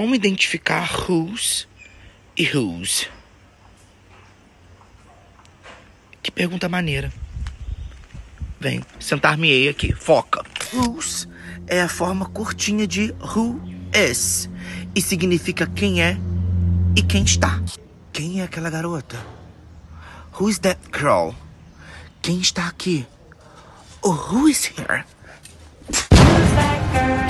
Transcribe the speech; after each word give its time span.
Como 0.00 0.14
identificar 0.14 0.88
whose 1.06 1.66
e 2.34 2.46
whose? 2.56 3.06
Que 6.22 6.30
pergunta 6.30 6.70
maneira. 6.70 7.12
Vem, 8.58 8.80
sentar-me-ei 8.98 9.68
aqui. 9.68 9.92
Foca. 9.92 10.42
Whose 10.72 11.28
é 11.66 11.82
a 11.82 11.88
forma 11.88 12.24
curtinha 12.24 12.86
de 12.86 13.14
who 13.20 13.60
is 13.92 14.48
e 14.94 15.02
significa 15.02 15.66
quem 15.66 16.02
é 16.02 16.16
e 16.96 17.02
quem 17.02 17.22
está. 17.22 17.62
Quem 18.10 18.40
é 18.40 18.44
aquela 18.44 18.70
garota? 18.70 19.18
Who's 20.32 20.58
that 20.60 20.80
girl? 20.98 21.34
Quem 22.22 22.40
está 22.40 22.68
aqui? 22.68 23.06
Oh, 24.00 24.12
who 24.12 24.48
is 24.48 24.64
here? 24.64 25.04
Who's 25.90 27.29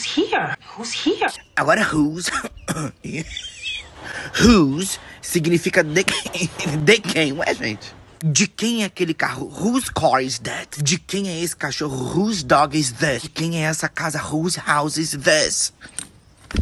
here? 0.00 0.56
Who's 0.76 0.92
here? 0.92 1.28
Agora 1.56 1.82
whose 1.82 2.30
whose 4.40 4.98
significa 5.20 5.82
de, 5.84 6.04
de 6.84 6.98
quem, 7.00 7.32
ué, 7.32 7.54
gente? 7.54 7.94
De 8.24 8.46
quem 8.46 8.82
é 8.82 8.86
aquele 8.86 9.14
carro? 9.14 9.48
Whose 9.48 9.90
car 9.92 10.22
is 10.22 10.38
that? 10.38 10.80
De 10.82 10.96
quem 10.96 11.28
é 11.28 11.40
esse 11.42 11.56
cachorro? 11.56 12.14
Whose 12.14 12.44
dog 12.44 12.78
is 12.78 12.92
this? 12.92 13.22
De 13.22 13.28
quem 13.28 13.56
é 13.56 13.62
essa 13.68 13.88
casa? 13.88 14.18
Whose 14.18 14.56
house 14.56 14.96
is 14.96 15.10
this? 15.10 15.72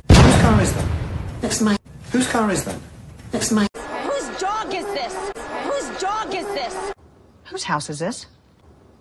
Whose 0.09 0.41
car 0.41 0.63
is 0.63 0.73
that? 0.73 0.85
That's 1.43 1.61
my. 1.61 1.77
Whose 2.13 2.27
car 2.29 2.51
is 2.51 2.65
that? 2.65 2.77
That's 3.31 3.53
my. 3.53 3.67
Whose 3.77 4.41
dog 4.41 4.75
is 4.75 4.87
this? 4.87 5.15
Whose 5.65 6.01
dog 6.01 6.35
is 6.35 6.47
this? 6.47 6.75
Whose 7.51 7.65
house 7.65 7.91
is 7.91 7.99
this? 7.99 8.27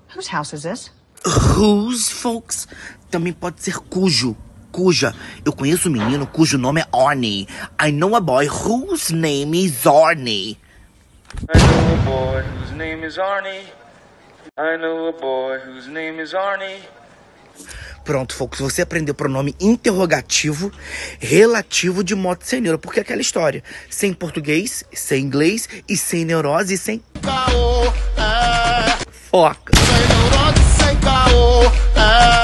Whose 0.10 0.28
house 0.28 0.54
is 0.54 0.64
this? 0.64 0.90
Whose, 1.26 2.12
folks, 2.12 2.68
também 3.10 3.34
pode 3.34 3.62
ser 3.62 3.78
cujo. 3.78 4.36
Cuja. 4.72 5.16
Eu 5.44 5.52
conheço 5.52 5.90
um 5.90 5.92
menino 5.92 6.28
cujo 6.28 6.58
nome 6.58 6.82
é 6.82 6.88
Arnie. 6.96 7.48
I 7.82 7.92
know 7.92 8.16
a 8.16 8.20
boy 8.20 8.48
whose 8.48 9.14
name 9.14 9.66
is 9.66 9.86
Arnie. 9.86 10.58
I 11.48 11.58
know 11.58 11.94
a 11.94 11.98
boy 12.06 12.44
whose 12.44 12.74
name 12.76 13.06
is 13.06 13.18
Arnie. 13.18 13.66
I 14.58 14.78
know 14.78 15.08
a 15.08 15.12
boy 15.14 15.58
whose 15.60 15.90
name 15.90 16.22
is 16.22 16.34
Arnie. 16.34 16.82
Pronto, 18.04 18.34
folks, 18.34 18.60
você 18.60 18.82
aprendeu 18.82 19.14
pronome 19.14 19.56
interrogativo 19.60 20.72
relativo 21.20 22.04
de 22.04 22.16
modo 22.16 22.44
sem 22.44 22.60
neuro. 22.60 22.80
Porque 22.80 23.00
é 23.00 23.02
aquela 23.04 23.22
história. 23.22 23.64
Sem 23.90 24.14
português, 24.14 24.84
sem 24.92 25.24
inglês 25.24 25.70
e 25.88 25.96
sem 25.96 26.26
neurose 26.26 26.74
e 26.74 26.78
sem. 26.78 27.04
Foca. 29.30 29.72
Sem 29.78 30.08
neurose, 30.08 30.39
sem 31.30 31.36
caô, 31.36 31.64
é. 31.96 32.39